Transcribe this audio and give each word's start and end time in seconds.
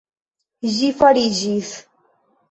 Ĝi 0.77 0.87
fariĝis! 1.01 1.69